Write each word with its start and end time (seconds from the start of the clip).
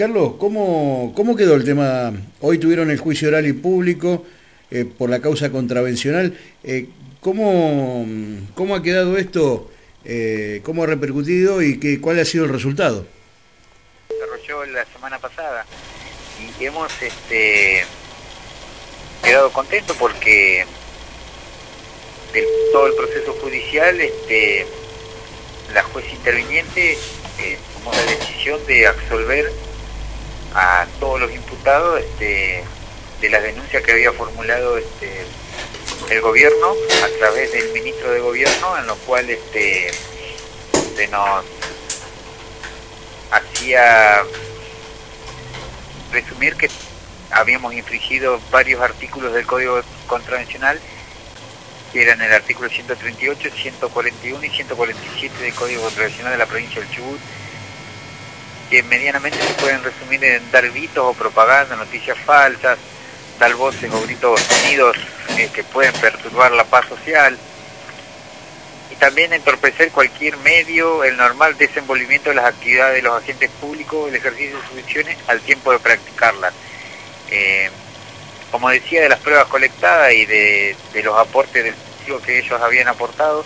Carlos, 0.00 0.36
¿cómo, 0.38 1.12
¿cómo 1.14 1.36
quedó 1.36 1.56
el 1.56 1.64
tema? 1.66 2.10
Hoy 2.40 2.56
tuvieron 2.56 2.90
el 2.90 2.96
juicio 2.96 3.28
oral 3.28 3.46
y 3.46 3.52
público 3.52 4.24
eh, 4.70 4.86
por 4.86 5.10
la 5.10 5.20
causa 5.20 5.52
contravencional. 5.52 6.38
Eh, 6.64 6.88
¿cómo, 7.20 8.06
¿Cómo 8.54 8.74
ha 8.74 8.82
quedado 8.82 9.18
esto? 9.18 9.70
Eh, 10.06 10.62
¿Cómo 10.64 10.84
ha 10.84 10.86
repercutido 10.86 11.60
y 11.60 11.78
qué, 11.78 12.00
cuál 12.00 12.18
ha 12.18 12.24
sido 12.24 12.46
el 12.46 12.50
resultado? 12.50 13.04
Desarrolló 14.08 14.64
la 14.72 14.86
semana 14.86 15.18
pasada 15.18 15.66
y 16.58 16.64
hemos 16.64 16.90
este, 17.02 17.84
quedado 19.22 19.52
contentos 19.52 19.94
porque 19.98 20.64
de 22.32 22.46
todo 22.72 22.86
el 22.86 22.94
proceso 22.94 23.34
judicial 23.34 24.00
este, 24.00 24.64
la 25.74 25.82
juez 25.82 26.10
interviniente 26.10 26.96
tomó 27.74 27.92
la 27.92 28.04
decisión 28.06 28.66
de 28.66 28.86
absolver 28.86 29.69
a 30.54 30.86
todos 30.98 31.20
los 31.20 31.32
imputados 31.32 32.00
este, 32.00 32.64
de 33.20 33.30
las 33.30 33.42
denuncias 33.42 33.82
que 33.82 33.92
había 33.92 34.12
formulado 34.12 34.78
este, 34.78 35.24
el 36.10 36.20
gobierno 36.20 36.74
a 37.04 37.18
través 37.18 37.52
del 37.52 37.72
ministro 37.72 38.10
de 38.10 38.20
gobierno 38.20 38.78
en 38.78 38.86
lo 38.86 38.96
cual 38.96 39.28
este, 39.30 39.90
se 40.96 41.08
nos 41.08 41.44
hacía 43.30 44.24
resumir 46.12 46.56
que 46.56 46.68
habíamos 47.30 47.74
infringido 47.74 48.40
varios 48.50 48.80
artículos 48.80 49.32
del 49.32 49.46
Código 49.46 49.80
Contravencional 50.06 50.80
que 51.92 52.02
eran 52.02 52.20
el 52.22 52.32
artículo 52.32 52.68
138, 52.68 53.50
141 53.50 54.44
y 54.44 54.50
147 54.50 55.42
del 55.42 55.54
Código 55.54 55.82
Contravencional 55.82 56.32
de 56.32 56.38
la 56.38 56.46
provincia 56.46 56.80
del 56.80 56.90
Chubut 56.90 57.20
que 58.70 58.82
medianamente 58.84 59.38
se 59.38 59.54
pueden 59.54 59.82
resumir 59.82 60.24
en 60.24 60.50
dar 60.52 60.70
gritos 60.70 61.04
o 61.04 61.12
propaganda, 61.12 61.76
noticias 61.76 62.16
falsas, 62.18 62.78
dar 63.38 63.52
voces 63.54 63.92
o 63.92 64.00
gritos 64.02 64.40
sonidos 64.40 64.96
eh, 65.36 65.50
que 65.52 65.64
pueden 65.64 65.92
perturbar 65.94 66.52
la 66.52 66.64
paz 66.64 66.86
social 66.88 67.36
y 68.92 68.96
también 68.96 69.32
entorpecer 69.32 69.90
cualquier 69.90 70.36
medio, 70.38 71.04
el 71.04 71.16
normal 71.16 71.58
desenvolvimiento 71.58 72.30
de 72.30 72.36
las 72.36 72.46
actividades 72.46 72.96
de 72.96 73.02
los 73.02 73.20
agentes 73.20 73.50
públicos, 73.60 74.08
el 74.08 74.16
ejercicio 74.16 74.56
de 74.56 74.62
sus 74.62 74.70
funciones 74.70 75.18
al 75.26 75.40
tiempo 75.40 75.72
de 75.72 75.78
practicarlas. 75.80 76.54
Eh, 77.30 77.70
como 78.50 78.68
decía, 78.68 79.02
de 79.02 79.08
las 79.08 79.20
pruebas 79.20 79.46
colectadas 79.46 80.12
y 80.12 80.26
de, 80.26 80.76
los 81.04 81.16
aportes 81.16 81.64
del 81.64 81.74
que 82.18 82.40
ellos 82.40 82.60
habían 82.60 82.88
aportado 82.88 83.44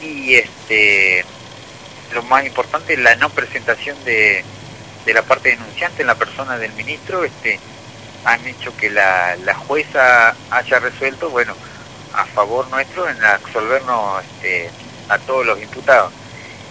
y 0.00 0.36
este 0.36 1.22
lo 2.14 2.22
más 2.22 2.46
importante, 2.46 2.96
la 2.96 3.16
no 3.16 3.30
presentación 3.30 3.96
de, 4.04 4.44
de 5.04 5.14
la 5.14 5.22
parte 5.22 5.50
denunciante 5.50 6.02
en 6.02 6.06
la 6.08 6.14
persona 6.14 6.56
del 6.56 6.72
ministro, 6.72 7.24
este, 7.24 7.58
han 8.24 8.46
hecho 8.46 8.74
que 8.76 8.90
la, 8.90 9.36
la 9.36 9.54
jueza 9.54 10.34
haya 10.50 10.78
resuelto, 10.78 11.30
bueno, 11.30 11.54
a 12.14 12.24
favor 12.26 12.68
nuestro 12.68 13.08
en 13.08 13.22
absolvernos 13.22 14.24
este, 14.24 14.70
a 15.08 15.18
todos 15.18 15.44
los 15.44 15.60
imputados. 15.60 16.12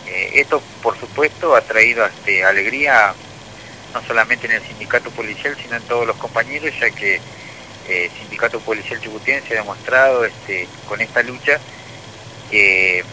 Eh, 0.07 0.31
esto, 0.35 0.61
por 0.81 0.97
supuesto, 0.99 1.55
ha 1.55 1.61
traído 1.61 2.05
este, 2.05 2.43
alegría 2.43 3.13
no 3.93 4.01
solamente 4.07 4.47
en 4.47 4.53
el 4.53 4.63
sindicato 4.63 5.11
policial, 5.11 5.55
sino 5.61 5.75
en 5.75 5.83
todos 5.83 6.07
los 6.07 6.15
compañeros, 6.17 6.71
ya 6.79 6.89
que 6.89 7.15
el 7.15 7.21
eh, 7.89 8.11
sindicato 8.17 8.59
policial 8.61 8.99
chubutiense 9.01 9.53
ha 9.53 9.61
demostrado 9.61 10.25
este, 10.25 10.67
con 10.87 11.01
esta 11.01 11.21
lucha 11.21 11.59
que 12.49 13.03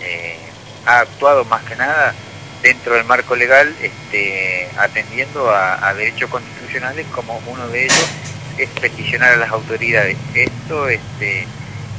eh, 0.00 0.47
ha 0.88 1.00
actuado 1.00 1.44
más 1.44 1.62
que 1.64 1.76
nada 1.76 2.14
dentro 2.62 2.94
del 2.94 3.04
marco 3.04 3.36
legal, 3.36 3.76
este, 3.80 4.70
atendiendo 4.78 5.50
a, 5.50 5.92
derechos 5.92 6.30
constitucionales, 6.30 7.06
como 7.14 7.40
uno 7.46 7.68
de 7.68 7.84
ellos 7.84 8.08
es 8.56 8.70
peticionar 8.70 9.34
a 9.34 9.36
las 9.36 9.50
autoridades. 9.50 10.16
Esto 10.34 10.88
este, 10.88 11.46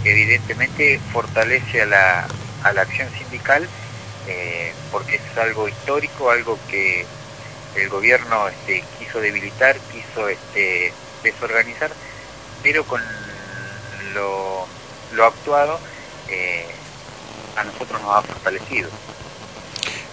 evidentemente 0.03 0.99
fortalece 1.13 1.83
a 1.83 1.85
la, 1.85 2.27
a 2.63 2.73
la 2.73 2.81
acción 2.81 3.07
sindical, 3.15 3.67
eh, 4.27 4.73
porque 4.91 5.17
es 5.17 5.37
algo 5.37 5.67
histórico, 5.69 6.31
algo 6.31 6.57
que 6.67 7.05
el 7.75 7.89
gobierno 7.89 8.47
este, 8.47 8.83
quiso 8.97 9.21
debilitar, 9.21 9.77
quiso 9.91 10.27
este, 10.27 10.91
desorganizar, 11.21 11.91
pero 12.63 12.83
con 12.85 13.01
lo, 14.15 14.67
lo 15.13 15.25
actuado 15.25 15.79
eh, 16.27 16.65
a 17.59 17.63
nosotros 17.63 18.01
nos 18.01 18.15
ha 18.15 18.21
fortalecido. 18.21 18.89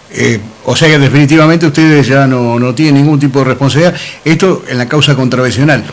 Eh, 0.09 0.39
o 0.65 0.75
sea 0.75 0.87
que 0.87 0.99
definitivamente 0.99 1.67
ustedes 1.67 2.07
ya 2.07 2.27
no, 2.27 2.57
no, 2.59 2.73
tienen 2.73 2.95
ningún 2.95 3.19
tipo 3.19 3.39
de 3.39 3.45
responsabilidad. 3.45 3.95
Esto 4.23 4.63
en 4.67 4.77
la 4.77 4.87
causa 4.87 5.15
contravencional. 5.15 5.83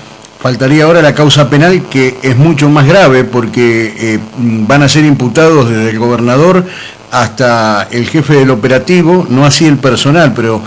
Faltaría 0.40 0.84
ahora 0.84 1.00
la 1.00 1.14
causa 1.14 1.48
penal 1.48 1.88
que 1.88 2.18
es 2.22 2.36
mucho 2.36 2.68
más 2.68 2.86
grave 2.86 3.24
porque 3.24 3.94
eh, 3.96 4.18
van 4.36 4.82
a 4.82 4.88
ser 4.88 5.04
imputados 5.04 5.70
desde 5.70 5.90
el 5.90 5.98
gobernador 5.98 6.64
hasta 7.10 7.88
el 7.90 8.06
jefe 8.08 8.34
del 8.34 8.50
operativo, 8.50 9.26
no 9.30 9.46
así 9.46 9.66
el 9.66 9.78
personal, 9.78 10.32
pero 10.34 10.60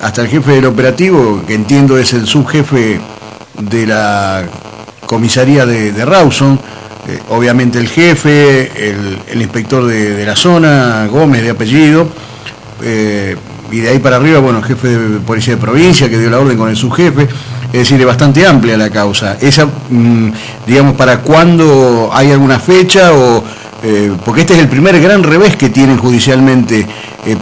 hasta 0.00 0.22
el 0.22 0.28
jefe 0.28 0.52
del 0.52 0.66
operativo, 0.66 1.42
que 1.46 1.54
entiendo 1.54 1.98
es 1.98 2.12
el 2.12 2.26
subjefe 2.26 3.00
de 3.58 3.86
la 3.86 4.44
comisaría 5.06 5.66
de, 5.66 5.92
de 5.92 6.04
Rawson, 6.04 6.60
eh, 7.06 7.20
obviamente 7.28 7.78
el 7.78 7.88
jefe, 7.88 8.70
el, 9.30 9.42
inspector 9.42 9.84
de, 9.86 10.24
la 10.24 10.34
zona, 10.34 11.06
Gómez 11.06 11.42
de 11.42 11.50
apellido, 11.50 12.08
eh, 12.82 13.36
y 13.70 13.80
de 13.80 13.90
ahí 13.90 13.98
para 13.98 14.16
arriba, 14.16 14.38
bueno, 14.38 14.60
el 14.60 14.64
jefe 14.64 14.88
de 14.88 15.20
policía 15.20 15.56
de 15.56 15.60
provincia 15.60 16.08
que 16.08 16.18
dio 16.18 16.30
la 16.30 16.38
orden 16.38 16.56
con 16.56 16.70
el 16.70 16.76
subjefe, 16.76 17.28
es 17.72 17.72
decir, 17.72 18.00
es 18.00 18.06
bastante 18.06 18.46
amplia 18.46 18.78
la 18.78 18.88
causa. 18.88 19.36
Esa, 19.40 19.66
mm, 19.66 20.32
digamos, 20.66 20.94
¿para 20.94 21.20
cuándo 21.20 22.10
hay 22.12 22.30
alguna 22.30 22.58
fecha 22.58 23.12
o...? 23.12 23.44
Eh, 23.86 24.12
porque 24.24 24.40
este 24.40 24.54
es 24.54 24.60
el 24.60 24.68
primer 24.68 24.98
gran 24.98 25.22
revés 25.22 25.56
que 25.56 25.68
tienen 25.68 25.98
judicialmente, 25.98 26.86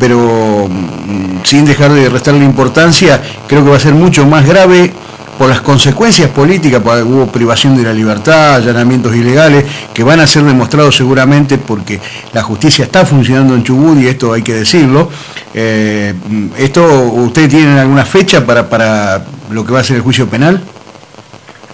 pero 0.01 0.67
mm, 0.69 1.45
sin 1.45 1.65
dejar 1.65 1.93
de 1.93 2.09
restarle 2.09 2.45
importancia, 2.45 3.23
creo 3.47 3.63
que 3.63 3.71
va 3.71 3.77
a 3.77 3.81
ser 3.81 3.95
mucho 3.95 4.27
más 4.27 4.45
grave 4.45 4.93
por 5.39 5.49
las 5.49 5.61
consecuencias 5.61 6.31
políticas, 6.31 6.83
hubo 7.05 7.27
privación 7.27 7.77
de 7.77 7.83
la 7.83 7.93
libertad, 7.93 8.57
allanamientos 8.57 9.15
ilegales, 9.15 9.65
que 9.93 10.05
van 10.05 10.21
a 10.21 10.27
ser 10.27 10.45
demostrados 10.45 10.97
seguramente 10.97 11.59
porque 11.59 12.01
la 12.33 12.43
justicia 12.43 12.85
está 12.85 13.05
funcionando 13.07 13.55
en 13.55 13.65
Chubut 13.65 13.99
y 13.99 14.09
esto 14.09 14.33
hay 14.33 14.43
que 14.43 14.55
decirlo. 14.55 15.11
Eh, 15.55 16.15
¿Esto 16.57 16.85
ustedes 16.85 17.51
tienen 17.51 17.79
alguna 17.79 18.05
fecha 18.05 18.45
para, 18.45 18.69
para 18.69 19.25
lo 19.51 19.65
que 19.65 19.73
va 19.73 19.81
a 19.81 19.85
ser 19.85 19.97
el 19.97 20.03
juicio 20.03 20.29
penal? 20.29 20.63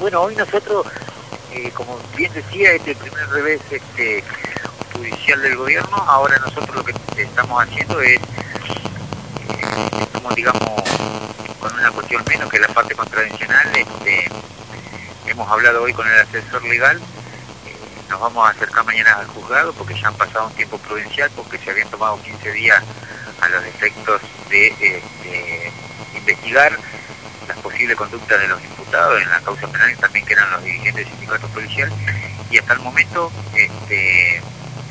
Bueno, 0.00 0.22
hoy 0.22 0.36
nosotros, 0.36 0.86
eh, 1.52 1.70
como 1.74 1.98
bien 2.16 2.32
decía, 2.32 2.72
este 2.72 2.94
primer 2.94 3.28
revés 3.30 3.60
este, 3.70 4.22
judicial 4.92 5.42
del 5.42 5.56
gobierno, 5.56 5.96
ahora 6.06 6.38
nosotros 6.38 6.76
lo 6.76 6.84
que 6.84 6.94
estamos 7.16 7.62
haciendo 7.62 8.00
es, 8.00 8.18
eh, 8.18 10.06
como 10.12 10.30
digamos, 10.34 10.70
con 11.58 11.72
una 11.74 11.90
cuestión 11.90 12.22
menos 12.28 12.50
que 12.50 12.58
la 12.58 12.68
parte 12.68 12.94
contravencional. 12.94 13.66
Este, 13.74 14.28
hemos 15.26 15.50
hablado 15.50 15.82
hoy 15.82 15.92
con 15.92 16.06
el 16.06 16.20
asesor 16.20 16.64
legal, 16.64 16.98
eh, 16.98 17.76
nos 18.08 18.20
vamos 18.20 18.46
a 18.46 18.50
acercar 18.50 18.84
mañana 18.84 19.14
al 19.14 19.26
juzgado 19.26 19.72
porque 19.74 19.98
ya 20.00 20.08
han 20.08 20.14
pasado 20.14 20.46
un 20.46 20.54
tiempo 20.54 20.78
prudencial, 20.78 21.30
porque 21.36 21.58
se 21.58 21.70
habían 21.70 21.88
tomado 21.88 22.20
15 22.22 22.52
días 22.52 22.82
a 23.40 23.48
los 23.48 23.64
efectos 23.64 24.22
de 24.48 24.68
este, 24.68 25.72
investigar 26.16 26.76
las 27.46 27.58
posibles 27.58 27.96
conductas 27.96 28.40
de 28.40 28.48
los 28.48 28.62
imputados 28.62 29.22
en 29.22 29.30
la 29.30 29.40
causa 29.40 29.66
penal, 29.68 29.96
también 29.98 30.24
que 30.24 30.32
eran 30.32 30.50
los 30.50 30.64
dirigentes 30.64 31.04
del 31.04 31.06
sindicato 31.06 31.48
policial, 31.48 31.92
y 32.50 32.58
hasta 32.58 32.72
el 32.74 32.80
momento 32.80 33.30
este, 33.54 34.42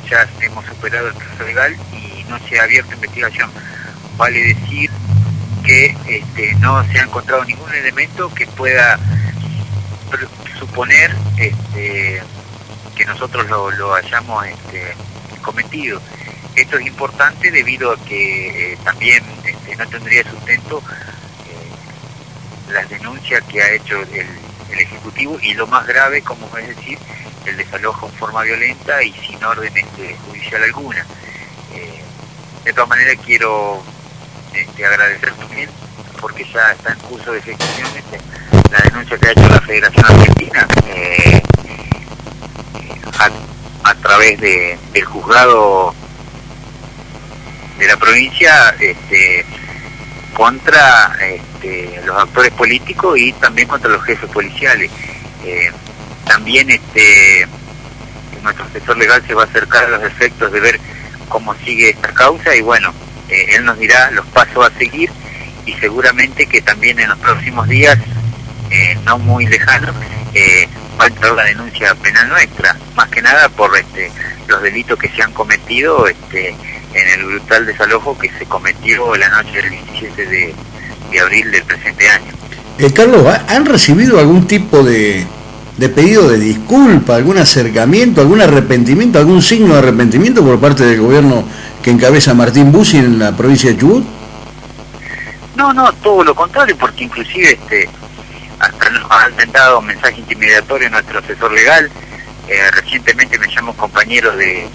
ya 0.08 0.28
hemos 0.40 0.64
superado 0.66 1.08
el 1.08 1.14
proceso 1.14 1.44
legal 1.44 1.76
y 1.92 2.24
no 2.28 2.38
se 2.48 2.58
ha 2.58 2.64
abierto 2.64 2.94
investigación. 2.94 3.50
Vale 4.16 4.54
decir 4.54 4.90
que 5.68 5.94
este, 6.08 6.54
no 6.60 6.82
se 6.90 6.98
ha 6.98 7.02
encontrado 7.02 7.44
ningún 7.44 7.72
elemento 7.74 8.32
que 8.34 8.46
pueda 8.46 8.98
suponer 10.58 11.14
este, 11.36 12.22
que 12.96 13.04
nosotros 13.04 13.46
lo, 13.48 13.94
hayamos 13.94 14.46
este, 14.46 14.94
cometido. 15.42 16.00
Esto 16.56 16.78
es 16.78 16.86
importante 16.86 17.50
debido 17.50 17.92
a 17.92 18.02
que 18.02 18.72
eh, 18.72 18.78
también 18.82 19.22
no 19.76 19.86
tendría 19.86 20.28
sustento 20.28 20.82
eh, 21.50 22.72
las 22.72 22.88
denuncias 22.88 23.44
que 23.44 23.62
ha 23.62 23.72
hecho 23.72 24.00
el, 24.00 24.26
Ejecutivo 24.70 25.38
y 25.42 25.54
lo 25.54 25.66
más 25.66 25.86
grave, 25.86 26.22
como 26.22 26.46
es 26.56 26.68
decir, 26.68 26.98
el 27.46 27.56
desalojo 27.56 28.06
en 28.06 28.12
forma 28.12 28.42
violenta 28.42 29.02
y 29.02 29.12
sin 29.12 29.42
orden 29.42 29.72
judicial 30.26 30.62
alguna. 30.62 31.04
Eh, 31.74 32.02
de 32.64 32.72
todas 32.74 32.88
maneras 32.88 33.16
quiero 33.24 33.82
este, 34.54 34.86
agradecer 34.86 35.32
también 35.34 35.70
porque 36.20 36.44
ya 36.52 36.72
está 36.72 36.92
en 36.92 36.98
curso 37.00 37.32
de 37.32 37.38
ejecución 37.38 37.88
la 38.70 38.78
denuncia 38.80 39.16
que 39.16 39.28
ha 39.28 39.30
hecho 39.32 39.48
la 39.48 39.60
Federación 39.60 40.04
Argentina 40.04 40.68
eh, 40.86 41.42
a, 43.84 43.94
través 43.94 44.40
del 44.40 45.04
juzgado 45.04 45.94
de 47.78 47.86
la 47.86 47.96
provincia 47.96 48.74
este, 48.78 49.44
contra 50.34 51.16
este, 51.20 52.00
los 52.04 52.16
actores 52.16 52.52
políticos 52.52 53.18
y 53.18 53.32
también 53.34 53.68
contra 53.68 53.90
los 53.90 54.02
jefes 54.04 54.30
policiales. 54.30 54.90
Eh, 55.44 55.70
también 56.26 56.70
este, 56.70 57.46
nuestro 58.42 58.64
asesor 58.66 58.98
legal 58.98 59.22
se 59.26 59.34
va 59.34 59.42
a 59.42 59.46
acercar 59.46 59.84
a 59.84 59.88
los 59.88 60.02
efectos 60.04 60.52
de 60.52 60.60
ver 60.60 60.80
cómo 61.28 61.54
sigue 61.56 61.90
esta 61.90 62.12
causa 62.12 62.54
y 62.54 62.60
bueno, 62.60 62.92
eh, 63.28 63.56
él 63.56 63.64
nos 63.64 63.78
dirá 63.78 64.10
los 64.10 64.26
pasos 64.26 64.66
a 64.66 64.78
seguir 64.78 65.10
y 65.66 65.72
seguramente 65.74 66.46
que 66.46 66.62
también 66.62 66.98
en 66.98 67.10
los 67.10 67.18
próximos 67.18 67.68
días, 67.68 67.98
eh, 68.70 68.96
no 69.04 69.18
muy 69.18 69.46
lejanos, 69.46 69.94
va 70.98 71.04
a 71.04 71.34
la 71.34 71.44
denuncia 71.44 71.94
penal 71.96 72.28
nuestra, 72.28 72.76
más 72.96 73.08
que 73.08 73.22
nada 73.22 73.48
por 73.50 73.76
este, 73.76 74.10
los 74.46 74.62
delitos 74.62 74.98
que 74.98 75.08
se 75.08 75.22
han 75.22 75.32
cometido 75.32 76.06
este, 76.06 76.54
en 76.94 77.20
el 77.20 77.26
brutal 77.26 77.66
desalojo 77.66 78.18
que 78.18 78.30
se 78.38 78.46
cometió 78.46 79.14
la 79.16 79.28
noche 79.28 79.62
del 79.62 79.70
17 79.70 80.26
de, 80.26 80.54
abril 81.20 81.50
del 81.50 81.62
presente 81.64 82.08
año. 82.08 82.32
Eh, 82.78 82.92
Carlos, 82.92 83.26
¿han 83.48 83.66
recibido 83.66 84.18
algún 84.18 84.46
tipo 84.46 84.82
de, 84.82 85.26
pedido 85.88 86.28
de 86.28 86.38
disculpa, 86.38 87.14
algún 87.14 87.38
acercamiento, 87.38 88.20
algún 88.20 88.40
arrepentimiento, 88.40 89.20
algún 89.20 89.40
signo 89.40 89.74
de 89.74 89.78
arrepentimiento 89.78 90.44
por 90.44 90.58
parte 90.58 90.84
del 90.84 91.00
gobierno 91.00 91.44
que 91.80 91.92
encabeza 91.92 92.34
Martín 92.34 92.72
Bussi 92.72 92.98
en 92.98 93.20
la 93.20 93.36
provincia 93.36 93.70
de 93.70 93.78
Chubut? 93.78 94.04
No, 95.54 95.72
no, 95.72 95.92
todo 95.94 96.24
lo 96.24 96.34
contrario, 96.34 96.76
porque 96.76 97.04
inclusive 97.04 97.52
este, 97.52 97.88
hasta 98.58 98.90
nos 98.90 99.08
ha 99.10 99.30
intentado 99.30 99.78
un 99.78 99.86
mensaje 99.86 100.18
intimidatorio 100.18 100.90
nuestro 100.90 101.20
asesor 101.20 101.52
legal. 101.52 101.88
Eh, 102.48 102.70
recientemente 102.72 103.38
me 103.38 103.46
llamó 103.48 103.70
un 103.70 103.76
compañero 103.76 104.36
de, 104.36 104.66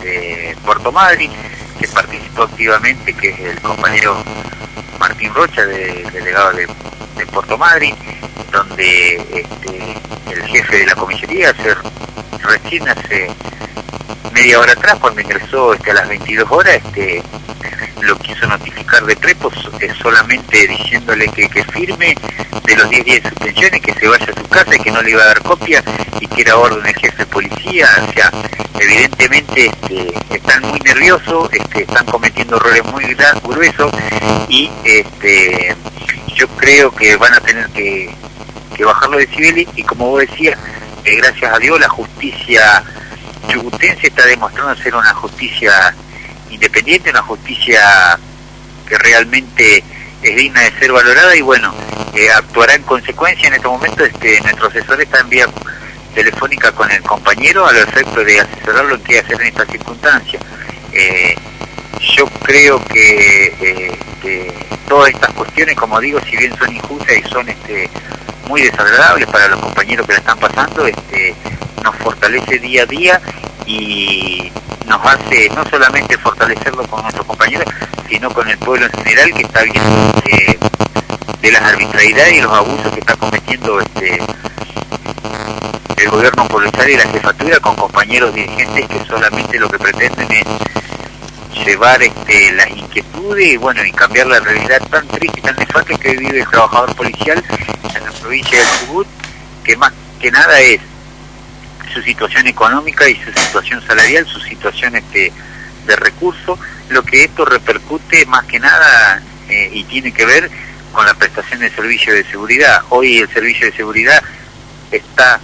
de 0.00 0.56
Puerto 0.64 0.90
Madryn, 0.90 1.30
que 1.78 1.88
participó 1.88 2.44
activamente, 2.44 3.12
que 3.12 3.28
es 3.28 3.40
el 3.40 3.60
compañero 3.60 4.16
Martín 4.98 5.34
Rocha, 5.34 5.66
delegado 5.66 6.52
de, 6.52 6.66
Puerto 7.24 7.56
Madryn, 7.56 7.94
donde 8.52 9.14
este, 9.14 9.96
el 10.32 10.42
jefe 10.48 10.78
de 10.78 10.86
la 10.86 10.94
comisaría 10.94 11.54
se, 11.54 11.74
recién 12.42 12.88
hace 12.88 13.30
media 14.32 14.60
hora 14.60 14.72
atrás, 14.72 14.96
cuando 15.00 15.20
ingresó 15.20 15.72
este, 15.72 15.92
a 15.92 15.94
las 15.94 16.08
22 16.08 16.50
horas, 16.50 16.74
este, 16.74 17.22
lo 18.02 18.18
quiso 18.18 18.46
notificar 18.46 19.04
de 19.04 19.16
Prepos 19.16 19.54
es 19.80 19.96
solamente 19.98 20.66
diciéndole 20.66 21.28
que, 21.28 21.64
firme 21.64 22.14
de 22.64 22.76
los 22.76 22.88
10 22.88 23.04
días 23.04 23.22
de 23.22 23.28
suspensión 23.30 23.70
que 23.80 23.92
se 23.94 24.08
vaya 24.08 24.26
a 24.26 24.40
su 24.40 24.48
casa 24.48 24.74
y 24.74 24.78
que 24.78 24.90
no 24.90 25.02
le 25.02 25.10
iba 25.10 25.22
a 25.22 25.26
dar 25.26 25.42
copia 25.42 25.82
y 26.20 26.26
que 26.26 26.42
era 26.42 26.56
orden 26.56 26.82
del 26.82 26.94
jefe 26.96 27.18
de 27.18 27.26
policía. 27.26 27.88
O 28.08 28.12
sea, 28.12 28.30
evidentemente 28.78 29.66
este, 29.66 30.14
están 30.34 30.62
muy 30.62 30.78
nerviosos, 30.80 31.48
este, 31.52 31.82
están 31.82 32.06
cometiendo 32.06 32.56
errores 32.56 32.84
muy 32.84 33.04
gruesos 33.42 33.92
y 34.48 34.70
este, 34.84 35.76
yo 36.36 36.46
creo 36.48 36.90
que 36.90 37.16
van 37.16 37.32
a 37.32 37.40
tener 37.40 37.66
que, 37.70 38.14
que 38.76 38.84
bajar 38.84 39.08
los 39.08 39.20
decibeles 39.20 39.66
y 39.74 39.82
como 39.82 40.10
vos 40.10 40.20
decías, 40.20 40.58
eh, 41.04 41.16
gracias 41.16 41.52
a 41.52 41.58
Dios 41.58 41.80
la 41.80 41.88
justicia 41.88 42.84
chubutense 43.48 44.08
está 44.08 44.26
demostrando 44.26 44.76
ser 44.76 44.94
una 44.94 45.14
justicia 45.14 45.94
independiente, 46.50 47.10
una 47.10 47.22
justicia 47.22 48.18
que 48.86 48.98
realmente 48.98 49.82
es 50.22 50.36
digna 50.36 50.60
de 50.60 50.78
ser 50.78 50.92
valorada 50.92 51.34
y 51.34 51.40
bueno, 51.40 51.72
eh, 52.14 52.30
actuará 52.30 52.74
en 52.74 52.82
consecuencia 52.82 53.48
en 53.48 53.54
este 53.54 53.68
momento. 53.68 54.04
Este, 54.04 54.40
nuestro 54.42 54.68
asesor 54.68 55.00
está 55.00 55.20
en 55.20 55.28
vía 55.30 55.46
telefónica 56.14 56.72
con 56.72 56.90
el 56.90 57.02
compañero 57.02 57.66
al 57.66 57.76
efecto 57.76 58.24
de 58.24 58.40
asesorarlo 58.40 58.96
en 58.96 59.02
qué 59.04 59.20
hacer 59.20 59.40
en 59.40 59.48
esta 59.48 59.64
circunstancia. 59.66 60.38
Eh, 60.92 61.34
yo 62.16 62.26
creo 62.42 62.82
que 62.84 63.95
este, 64.16 64.52
todas 64.88 65.10
estas 65.10 65.30
cuestiones, 65.34 65.76
como 65.76 66.00
digo, 66.00 66.18
si 66.28 66.36
bien 66.36 66.56
son 66.56 66.74
injustas 66.74 67.16
y 67.18 67.28
son 67.28 67.48
este, 67.48 67.90
muy 68.48 68.62
desagradables 68.62 69.26
para 69.26 69.48
los 69.48 69.60
compañeros 69.60 70.06
que 70.06 70.14
la 70.14 70.18
están 70.18 70.38
pasando, 70.38 70.86
este, 70.86 71.34
nos 71.82 71.94
fortalece 71.96 72.58
día 72.58 72.82
a 72.82 72.86
día 72.86 73.20
y 73.66 74.50
nos 74.86 75.04
hace 75.04 75.50
no 75.50 75.64
solamente 75.66 76.16
fortalecerlo 76.18 76.82
con 76.84 77.02
nuestros 77.02 77.26
compañeros, 77.26 77.66
sino 78.08 78.30
con 78.30 78.48
el 78.48 78.56
pueblo 78.58 78.86
en 78.86 78.92
general 78.92 79.34
que 79.34 79.42
está 79.42 79.62
viendo 79.62 80.22
de 81.42 81.52
las 81.52 81.62
arbitrariedades 81.62 82.32
y 82.34 82.40
los 82.40 82.52
abusos 82.52 82.92
que 82.92 83.00
está 83.00 83.16
cometiendo 83.16 83.80
este 83.80 84.20
el 85.96 86.10
gobierno 86.10 86.48
policial 86.48 86.90
y 86.90 86.96
la 86.96 87.08
jefatura 87.08 87.60
con 87.60 87.76
compañeros 87.76 88.34
dirigentes 88.34 88.88
que 88.88 89.04
solamente 89.06 89.58
lo 89.58 89.68
que 89.68 89.78
pretenden 89.78 90.30
es 90.32 90.44
llevar 91.66 92.00
este, 92.00 92.52
las 92.52 92.70
inquietudes 92.70 93.46
y 93.48 93.56
bueno 93.56 93.84
y 93.84 93.90
cambiar 93.90 94.28
la 94.28 94.38
realidad 94.38 94.80
tan 94.88 95.06
triste 95.08 95.40
y 95.40 95.42
tan 95.42 95.56
nefasta 95.56 95.98
que 95.98 96.16
vive 96.16 96.40
el 96.40 96.48
trabajador 96.48 96.94
policial 96.94 97.42
en 97.94 98.04
la 98.04 98.12
provincia 98.12 98.58
de 98.58 98.64
Chubut, 98.78 99.06
que 99.64 99.76
más 99.76 99.92
que 100.20 100.30
nada 100.30 100.60
es 100.60 100.80
su 101.92 102.00
situación 102.02 102.46
económica 102.46 103.08
y 103.08 103.16
su 103.16 103.32
situación 103.32 103.84
salarial, 103.84 104.26
su 104.26 104.40
situación 104.40 104.94
este, 104.94 105.32
de 105.86 105.96
recursos, 105.96 106.58
lo 106.88 107.02
que 107.02 107.24
esto 107.24 107.44
repercute 107.44 108.24
más 108.26 108.44
que 108.44 108.60
nada 108.60 109.20
eh, 109.48 109.70
y 109.72 109.84
tiene 109.84 110.12
que 110.12 110.24
ver 110.24 110.48
con 110.92 111.04
la 111.04 111.14
prestación 111.14 111.60
del 111.60 111.74
servicio 111.74 112.14
de 112.14 112.24
seguridad. 112.24 112.82
Hoy 112.90 113.18
el 113.18 113.32
servicio 113.32 113.66
de 113.66 113.76
seguridad 113.76 114.22
está 114.92 115.40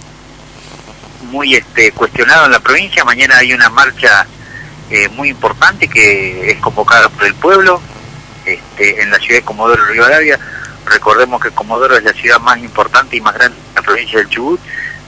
muy 1.31 1.55
este, 1.55 1.91
cuestionado 1.91 2.45
en 2.45 2.51
la 2.53 2.59
provincia, 2.59 3.03
mañana 3.03 3.37
hay 3.37 3.53
una 3.53 3.69
marcha 3.69 4.25
eh, 4.89 5.09
muy 5.09 5.29
importante 5.29 5.87
que 5.87 6.51
es 6.51 6.59
convocada 6.59 7.09
por 7.09 7.25
el 7.25 7.35
pueblo 7.35 7.81
este, 8.45 9.01
en 9.01 9.11
la 9.11 9.17
ciudad 9.19 9.39
de 9.39 9.45
Comodoro 9.45 9.85
Rivadavia. 9.85 10.39
Recordemos 10.85 11.41
que 11.41 11.51
Comodoro 11.51 11.97
es 11.97 12.03
la 12.03 12.13
ciudad 12.13 12.39
más 12.39 12.57
importante 12.59 13.15
y 13.15 13.21
más 13.21 13.33
grande 13.33 13.57
de 13.57 13.75
la 13.75 13.81
provincia 13.81 14.19
del 14.19 14.29
Chubut, 14.29 14.59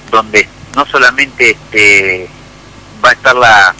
donde 0.09 0.47
no 0.75 0.85
solamente 0.85 1.51
este, 1.51 2.29
va 3.03 3.09
a 3.09 3.13
estar 3.13 3.35
la 3.35 3.75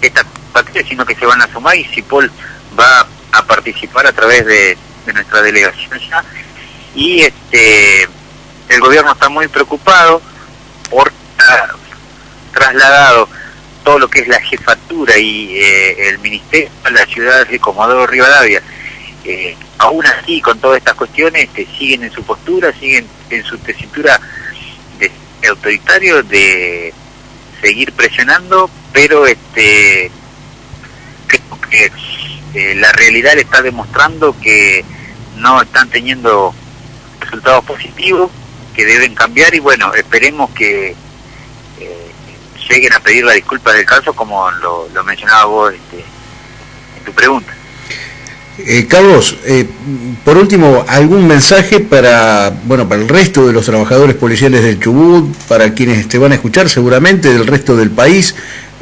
esta 0.00 0.24
patria, 0.52 0.84
sino 0.86 1.06
que 1.06 1.14
se 1.14 1.24
van 1.24 1.40
a 1.40 1.50
sumar 1.52 1.76
y 1.76 1.84
Cipol 1.84 2.30
va 2.78 3.06
a 3.32 3.42
participar 3.44 4.06
a 4.06 4.12
través 4.12 4.44
de, 4.44 4.76
nuestra 5.12 5.42
delegación 5.42 5.98
ya. 6.10 6.24
Y 6.94 7.22
este 7.22 8.08
el 8.68 8.80
gobierno 8.80 9.12
está 9.12 9.28
muy 9.28 9.48
preocupado 9.48 10.22
por 10.90 11.12
trasladado 12.52 13.28
todo 13.82 13.98
lo 13.98 14.08
que 14.08 14.20
es 14.20 14.28
la 14.28 14.40
jefatura 14.40 15.16
y 15.18 15.56
eh, 15.56 16.08
el 16.08 16.18
ministerio 16.18 16.70
a 16.84 16.90
la 16.90 17.06
ciudad 17.06 17.46
de 17.46 17.58
Comodoro 17.58 18.06
Rivadavia. 18.06 18.62
Eh, 19.24 19.56
aún 19.78 20.04
así, 20.06 20.40
con 20.40 20.58
todas 20.58 20.78
estas 20.78 20.94
cuestiones, 20.94 21.44
este, 21.44 21.66
siguen 21.78 22.04
en 22.04 22.12
su 22.12 22.22
postura, 22.22 22.72
siguen 22.72 23.06
en 23.30 23.44
su 23.44 23.58
tesitura 23.58 24.20
autoritario 25.48 26.22
de 26.22 26.92
seguir 27.60 27.92
presionando, 27.92 28.70
pero 28.92 29.26
este 29.26 30.10
creo 31.26 31.60
que 31.68 31.90
eh, 32.54 32.74
la 32.76 32.92
realidad 32.92 33.34
le 33.34 33.42
está 33.42 33.62
demostrando 33.62 34.36
que 34.40 34.84
no 35.36 35.62
están 35.62 35.88
teniendo 35.88 36.54
resultados 37.20 37.64
positivos, 37.64 38.30
que 38.74 38.84
deben 38.84 39.14
cambiar 39.14 39.54
y 39.54 39.60
bueno, 39.60 39.94
esperemos 39.94 40.50
que 40.50 40.94
lleguen 42.68 42.92
a 42.92 43.00
pedir 43.00 43.24
la 43.24 43.32
disculpa 43.32 43.72
del 43.72 43.84
caso 43.84 44.12
como 44.12 44.50
lo, 44.50 44.88
lo 44.92 45.04
mencionaba 45.04 45.44
vos 45.46 45.72
este, 45.72 46.04
en 46.98 47.04
tu 47.04 47.12
pregunta. 47.12 47.52
Eh, 48.58 48.86
Carlos, 48.86 49.36
eh, 49.44 49.66
por 50.24 50.36
último, 50.36 50.84
¿algún 50.86 51.26
mensaje 51.26 51.80
para, 51.80 52.52
bueno, 52.64 52.86
para 52.86 53.00
el 53.00 53.08
resto 53.08 53.46
de 53.46 53.52
los 53.52 53.64
trabajadores 53.64 54.14
policiales 54.14 54.62
del 54.62 54.78
Chubut, 54.78 55.34
para 55.48 55.72
quienes 55.72 56.06
te 56.06 56.18
van 56.18 56.32
a 56.32 56.34
escuchar 56.34 56.68
seguramente 56.68 57.32
del 57.32 57.46
resto 57.46 57.76
del 57.76 57.90
país 57.90 58.34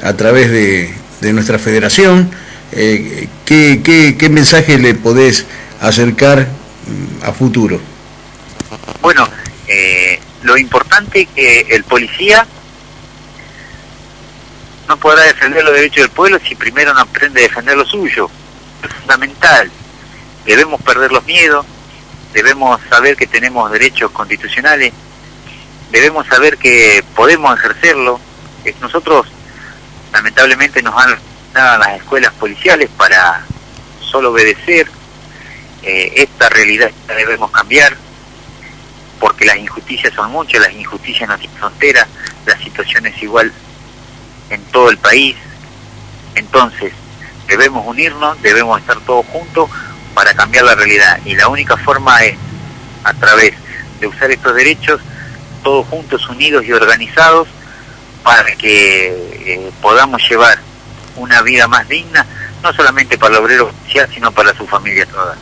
a 0.03 0.15
través 0.15 0.51
de, 0.51 1.33
nuestra 1.33 1.59
federación? 1.59 2.31
Eh, 2.73 3.29
¿qué, 3.45 4.29
mensaje 4.31 4.77
le 4.79 4.95
podés 4.95 5.47
acercar 5.81 6.49
mm, 6.49 7.25
a 7.25 7.33
futuro? 7.33 7.81
Bueno, 9.01 9.29
lo 10.43 10.59
importante 10.59 11.23
es 11.23 11.29
que 11.29 11.61
el 11.71 11.85
policía 11.85 12.45
no 14.91 14.97
podrá 14.97 15.23
defender 15.23 15.63
los 15.63 15.73
derechos 15.73 16.03
del 16.03 16.11
pueblo 16.11 16.41
si 16.45 16.57
primero 16.57 16.93
no 16.93 16.99
aprende 16.99 17.39
a 17.39 17.43
defender 17.45 17.77
lo 17.77 17.87
suyo 17.87 18.29
fundamental. 18.99 19.71
Debemos 20.45 20.83
perder 20.83 21.13
los 21.13 21.25
miedos, 21.27 21.65
debemos 22.33 22.81
saber 22.91 23.15
que 23.17 23.29
tenemos 23.29 23.71
derechos 23.71 24.11
constitucionales, 24.11 24.93
debemos 25.93 26.27
saber 26.27 26.59
que 26.59 27.05
podemos 27.15 27.57
ejercerlo. 27.57 28.19
Nosotros, 28.81 29.29
lamentablemente, 30.13 30.83
nos 30.83 31.01
han 31.01 31.17
dado 31.55 31.79
las 31.79 32.01
escuelas 32.01 32.33
policiales 32.35 32.91
para 32.97 33.45
solo 34.01 34.33
obedecer. 34.33 34.91
Eh, 35.85 36.15
esta 36.17 36.49
realidad 36.49 36.91
debemos 37.07 37.53
cambiar 37.53 37.97
porque 39.21 39.45
las 39.45 39.57
injusticias 39.57 40.13
son 40.15 40.33
muchas, 40.33 40.61
las 40.61 40.73
injusticias 40.73 41.29
no 41.29 41.39
tienen 41.39 41.59
frontera, 41.59 42.09
la 42.45 42.59
situación 42.59 43.07
es 43.07 43.23
igual 43.23 43.53
en 44.50 44.61
todo 44.64 44.90
el 44.90 44.99
país. 44.99 45.37
Entonces, 46.35 46.92
debemos 47.47 47.87
unirnos, 47.87 48.40
debemos 48.42 48.80
estar 48.80 48.99
todos 49.00 49.26
juntos 49.26 49.71
para 50.14 50.35
cambiar 50.35 50.64
la 50.64 50.75
realidad. 50.75 51.21
Y 51.25 51.35
la 51.35 51.49
única 51.49 51.76
forma 51.76 52.23
es 52.25 52.37
a 53.04 53.14
través 53.14 53.54
de 54.00 54.07
usar 54.07 54.30
estos 54.30 54.54
derechos, 54.54 55.00
todos 55.62 55.87
juntos, 55.87 56.28
unidos 56.28 56.64
y 56.64 56.73
organizados, 56.73 57.49
para 58.23 58.54
que 58.57 59.09
eh, 59.47 59.71
podamos 59.80 60.23
llevar 60.28 60.59
una 61.16 61.42
vida 61.42 61.66
más 61.69 61.88
digna, 61.88 62.26
no 62.62 62.73
solamente 62.73 63.19
para 63.19 63.37
el 63.37 63.42
obrero 63.42 63.73
social, 63.87 64.09
sino 64.12 64.30
para 64.33 64.54
su 64.54 64.66
familia 64.66 65.07
toda. 65.07 65.37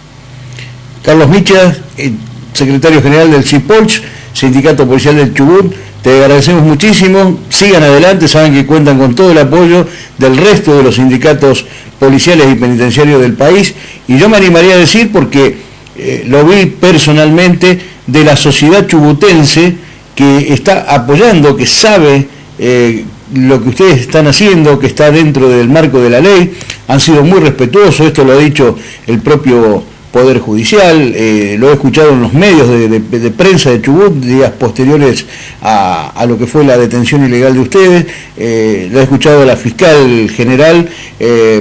Carlos 1.02 1.28
Micha, 1.28 1.76
eh, 1.96 2.12
secretario 2.52 3.02
general 3.02 3.30
del 3.30 3.44
CIPOLCH, 3.44 4.02
Sindicato 4.32 4.86
Policial 4.86 5.16
del 5.16 5.34
Chubut, 5.34 5.74
te 6.02 6.22
agradecemos 6.22 6.62
muchísimo, 6.62 7.38
sigan 7.48 7.82
adelante, 7.82 8.28
saben 8.28 8.54
que 8.54 8.66
cuentan 8.66 8.98
con 8.98 9.14
todo 9.14 9.32
el 9.32 9.38
apoyo 9.38 9.86
del 10.16 10.36
resto 10.36 10.76
de 10.76 10.82
los 10.82 10.94
sindicatos 10.94 11.66
policiales 11.98 12.46
y 12.52 12.54
penitenciarios 12.54 13.20
del 13.20 13.34
país, 13.34 13.74
y 14.06 14.16
yo 14.18 14.28
me 14.28 14.36
animaría 14.36 14.74
a 14.74 14.78
decir, 14.78 15.10
porque 15.12 15.58
eh, 15.96 16.24
lo 16.26 16.44
vi 16.44 16.66
personalmente, 16.66 17.80
de 18.06 18.24
la 18.24 18.36
sociedad 18.36 18.86
chubutense 18.86 19.76
que 20.14 20.52
está 20.52 20.86
apoyando, 20.88 21.56
que 21.56 21.66
sabe 21.66 22.26
eh, 22.58 23.04
lo 23.34 23.62
que 23.62 23.68
ustedes 23.68 24.00
están 24.00 24.26
haciendo, 24.26 24.78
que 24.78 24.86
está 24.86 25.10
dentro 25.10 25.48
del 25.48 25.68
marco 25.68 26.00
de 26.00 26.10
la 26.10 26.20
ley, 26.20 26.54
han 26.86 27.00
sido 27.00 27.22
muy 27.22 27.40
respetuosos, 27.40 28.06
esto 28.06 28.24
lo 28.24 28.32
ha 28.32 28.38
dicho 28.38 28.76
el 29.06 29.18
propio 29.20 29.84
Poder 30.12 30.38
Judicial, 30.38 31.12
eh, 31.14 31.56
lo 31.58 31.70
he 31.70 31.74
escuchado 31.74 32.10
en 32.10 32.22
los 32.22 32.32
medios 32.32 32.68
de, 32.68 33.30
prensa 33.30 33.70
de 33.70 33.82
Chubut, 33.82 34.14
días 34.14 34.50
posteriores 34.52 35.26
a, 35.60 36.24
lo 36.26 36.38
que 36.38 36.46
fue 36.46 36.64
la 36.64 36.78
detención 36.78 37.26
ilegal 37.26 37.52
de 37.52 37.60
ustedes, 37.60 38.06
eh, 38.36 38.88
lo 38.90 39.00
he 39.00 39.02
escuchado 39.02 39.44
la 39.44 39.56
fiscal 39.56 40.30
general 40.30 40.88
eh, 41.20 41.60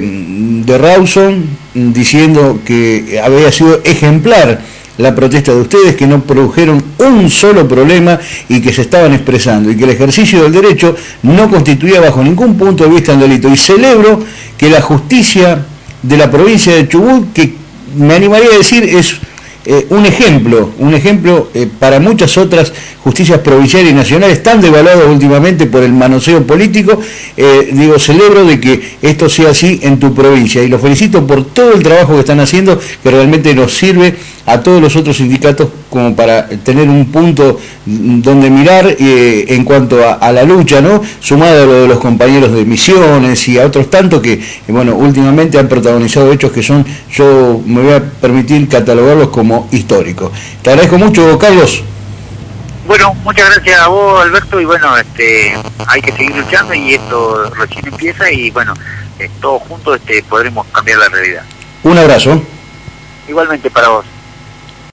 de 0.64 0.78
Rawson 0.78 1.44
diciendo 1.74 2.60
que 2.64 3.20
había 3.22 3.52
sido 3.52 3.80
ejemplar 3.84 4.60
la 4.96 5.14
protesta 5.14 5.52
de 5.54 5.60
ustedes, 5.60 5.94
que 5.94 6.06
no 6.06 6.22
produjeron 6.22 6.82
un 6.98 7.30
solo 7.30 7.66
problema 7.68 8.18
y 8.48 8.60
que 8.60 8.72
se 8.72 8.82
estaban 8.82 9.12
expresando, 9.14 9.70
y 9.70 9.76
que 9.76 9.84
el 9.84 9.90
ejercicio 9.90 10.42
del 10.42 10.52
derecho 10.52 10.96
no 11.22 11.48
constituía 11.48 12.00
bajo 12.00 12.22
ningún 12.22 12.58
punto 12.58 12.84
de 12.84 12.90
vista 12.90 13.12
un 13.12 13.20
delito. 13.20 13.48
Y 13.48 13.56
celebro 13.56 14.20
que 14.56 14.68
la 14.68 14.80
justicia 14.80 15.64
de 16.02 16.16
la 16.16 16.30
provincia 16.30 16.74
de 16.74 16.88
Chubut, 16.88 17.32
que 17.32 17.57
me 17.96 18.14
animaría 18.14 18.48
a 18.48 18.58
decir 18.58 18.84
es 18.84 19.16
eh, 19.70 19.86
un 19.90 20.06
ejemplo, 20.06 20.70
un 20.78 20.94
ejemplo 20.94 21.50
eh, 21.52 21.68
para 21.78 22.00
muchas 22.00 22.38
otras 22.38 22.72
justicias 23.04 23.40
provinciales 23.40 23.92
y 23.92 23.94
nacionales 23.94 24.42
tan 24.42 24.62
devaluadas 24.62 25.06
últimamente 25.06 25.66
por 25.66 25.82
el 25.82 25.92
manoseo 25.92 26.42
político. 26.46 26.98
Eh, 27.36 27.68
digo, 27.72 27.98
celebro 27.98 28.46
de 28.46 28.58
que 28.60 28.96
esto 29.02 29.28
sea 29.28 29.50
así 29.50 29.80
en 29.82 29.98
tu 29.98 30.14
provincia 30.14 30.62
y 30.62 30.68
los 30.68 30.80
felicito 30.80 31.26
por 31.26 31.44
todo 31.44 31.74
el 31.74 31.82
trabajo 31.82 32.14
que 32.14 32.20
están 32.20 32.40
haciendo, 32.40 32.80
que 33.02 33.10
realmente 33.10 33.54
nos 33.54 33.74
sirve 33.74 34.14
a 34.46 34.62
todos 34.62 34.80
los 34.80 34.96
otros 34.96 35.18
sindicatos 35.18 35.68
como 35.90 36.14
para 36.14 36.48
tener 36.48 36.88
un 36.88 37.10
punto 37.10 37.58
donde 37.86 38.50
mirar 38.50 38.86
eh, 38.86 39.46
en 39.48 39.64
cuanto 39.64 39.98
a, 40.08 40.32
la 40.32 40.42
lucha, 40.44 40.80
¿no? 40.80 41.02
Sumado 41.20 41.62
a 41.62 41.66
lo 41.66 41.72
de 41.82 41.88
los 41.88 41.98
compañeros 41.98 42.52
de 42.52 42.64
misiones 42.64 43.48
y 43.48 43.58
a 43.58 43.66
otros 43.66 43.90
tantos 43.90 44.20
que, 44.20 44.42
bueno, 44.68 44.94
últimamente 44.94 45.58
han 45.58 45.68
protagonizado 45.68 46.32
hechos 46.32 46.52
que 46.52 46.62
son, 46.62 46.84
yo 47.10 47.60
me 47.64 47.82
voy 47.82 47.92
a 47.92 48.02
permitir 48.02 48.68
catalogarlos 48.68 49.28
como 49.28 49.68
históricos. 49.72 50.30
Te 50.62 50.70
agradezco 50.70 50.98
mucho, 50.98 51.38
Carlos. 51.38 51.82
Bueno, 52.86 53.14
muchas 53.22 53.54
gracias 53.54 53.80
a 53.80 53.88
vos, 53.88 54.22
Alberto, 54.22 54.60
y 54.60 54.64
bueno, 54.64 54.96
este, 54.96 55.54
hay 55.86 56.00
que 56.00 56.12
seguir 56.12 56.34
luchando 56.34 56.72
y 56.72 56.94
esto 56.94 57.50
recién 57.50 57.86
empieza 57.86 58.30
y 58.32 58.50
bueno, 58.50 58.72
eh, 59.18 59.30
todos 59.40 59.62
juntos 59.62 59.96
este, 59.96 60.22
podremos 60.22 60.66
cambiar 60.68 60.98
la 60.98 61.08
realidad. 61.08 61.42
Un 61.82 61.98
abrazo. 61.98 62.42
Igualmente 63.28 63.70
para 63.70 63.88
vos. 63.88 64.06